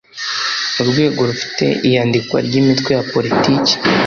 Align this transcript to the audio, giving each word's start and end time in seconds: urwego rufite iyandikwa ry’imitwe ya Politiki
urwego 0.81 1.19
rufite 1.29 1.65
iyandikwa 1.87 2.37
ry’imitwe 2.47 2.89
ya 2.97 3.03
Politiki 3.13 3.73